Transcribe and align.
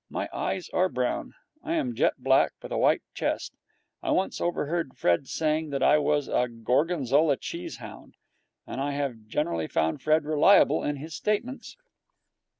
My 0.09 0.27
eyes 0.33 0.67
are 0.69 0.89
brown. 0.89 1.35
I 1.63 1.75
am 1.75 1.93
jet 1.93 2.13
black, 2.17 2.53
with 2.63 2.71
a 2.71 2.77
white 2.79 3.03
chest. 3.13 3.53
I 4.01 4.09
once 4.09 4.41
overheard 4.41 4.97
Fred 4.97 5.27
saying 5.27 5.69
that 5.69 5.83
I 5.83 5.99
was 5.99 6.27
a 6.27 6.47
Gorgonzola 6.47 7.37
cheese 7.37 7.77
hound, 7.77 8.15
and 8.65 8.81
I 8.81 8.93
have 8.93 9.27
generally 9.27 9.67
found 9.67 10.01
Fred 10.01 10.25
reliable 10.25 10.81
in 10.83 10.95
his 10.95 11.13
statements. 11.13 11.77